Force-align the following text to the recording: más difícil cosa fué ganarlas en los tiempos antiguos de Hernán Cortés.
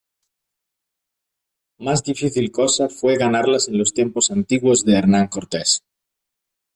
más 1.85 2.01
difícil 2.07 2.47
cosa 2.59 2.89
fué 2.97 3.13
ganarlas 3.23 3.67
en 3.67 3.77
los 3.77 3.93
tiempos 3.93 4.31
antiguos 4.31 4.83
de 4.83 4.97
Hernán 4.97 5.27
Cortés. 5.27 5.83